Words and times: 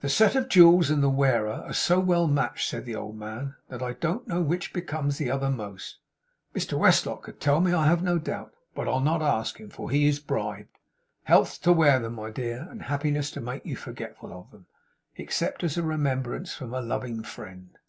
'The 0.00 0.08
set 0.08 0.36
of 0.36 0.48
jewels 0.48 0.90
and 0.90 1.02
the 1.02 1.10
wearer 1.10 1.64
are 1.66 1.72
so 1.72 1.98
well 1.98 2.28
matched,' 2.28 2.68
said 2.70 2.84
the 2.84 2.94
old 2.94 3.18
man, 3.18 3.56
'that 3.68 3.82
I 3.82 3.94
don't 3.94 4.28
know 4.28 4.40
which 4.40 4.72
becomes 4.72 5.18
the 5.18 5.28
other 5.28 5.50
most. 5.50 5.98
Mr 6.54 6.78
Westlock 6.78 7.24
could 7.24 7.40
tell 7.40 7.60
me, 7.60 7.72
I 7.72 7.86
have 7.86 8.00
no 8.00 8.16
doubt, 8.20 8.54
but 8.76 8.86
I'll 8.86 9.00
not 9.00 9.22
ask 9.22 9.58
him, 9.58 9.68
for 9.68 9.90
he 9.90 10.06
is 10.06 10.20
bribed. 10.20 10.78
Health 11.24 11.60
to 11.62 11.72
wear 11.72 11.98
them, 11.98 12.14
my 12.14 12.30
dear, 12.30 12.68
and 12.70 12.82
happiness 12.82 13.28
to 13.32 13.40
make 13.40 13.66
you 13.66 13.74
forgetful 13.74 14.32
of 14.32 14.52
them, 14.52 14.66
except 15.16 15.64
as 15.64 15.76
a 15.76 15.82
remembrance 15.82 16.54
from 16.54 16.72
a 16.72 16.80
loving 16.80 17.24
friend! 17.24 17.70